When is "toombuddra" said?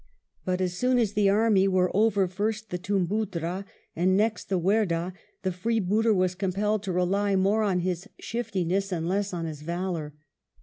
2.79-3.65